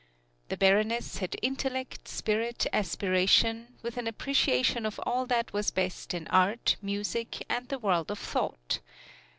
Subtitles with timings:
[0.49, 6.25] The Baroness had intellect, spirit, aspiration, with an appreciation of all that was best in
[6.29, 8.79] art, music and the world of thought.